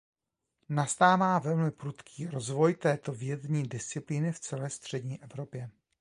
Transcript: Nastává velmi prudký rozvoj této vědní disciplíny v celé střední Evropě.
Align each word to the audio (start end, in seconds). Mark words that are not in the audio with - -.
Nastává 0.69 1.39
velmi 1.39 1.71
prudký 1.71 2.27
rozvoj 2.27 2.73
této 2.75 3.11
vědní 3.11 3.63
disciplíny 3.63 4.31
v 4.31 4.39
celé 4.39 4.69
střední 4.69 5.23
Evropě. 5.23 5.69